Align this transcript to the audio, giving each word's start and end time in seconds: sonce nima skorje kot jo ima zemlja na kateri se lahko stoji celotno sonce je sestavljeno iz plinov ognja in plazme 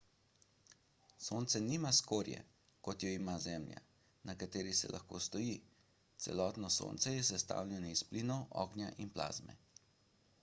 sonce 1.25 1.59
nima 1.65 1.91
skorje 1.97 2.39
kot 2.87 3.03
jo 3.05 3.11
ima 3.17 3.35
zemlja 3.43 3.83
na 4.29 4.35
kateri 4.43 4.73
se 4.79 4.89
lahko 4.95 5.19
stoji 5.25 5.53
celotno 6.25 6.71
sonce 6.77 7.13
je 7.17 7.27
sestavljeno 7.29 7.91
iz 7.97 8.01
plinov 8.13 8.43
ognja 8.65 8.89
in 9.05 9.13
plazme 9.19 9.57